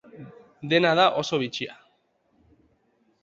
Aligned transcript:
Dena 0.71 0.93
da 0.99 1.05
oso 1.23 1.39
bitxia. 1.43 1.75